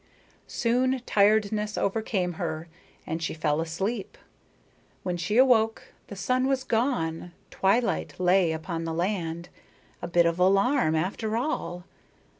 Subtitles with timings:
[0.47, 2.67] Soon tiredness overcame her,
[3.05, 4.17] and she fell asleep.
[5.03, 9.49] When she awoke, the sun was gone, twilight lay upon the land.
[10.01, 11.83] A bit of alarm, after all.